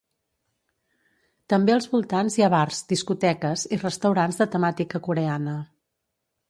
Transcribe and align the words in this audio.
També 1.53 1.75
als 1.75 1.89
voltants 1.91 2.39
hi 2.39 2.47
ha 2.47 2.51
bars, 2.55 2.81
discoteques 2.95 3.67
i 3.77 3.81
restaurants 3.85 4.43
de 4.43 4.53
temàtica 4.57 5.05
coreana. 5.11 5.59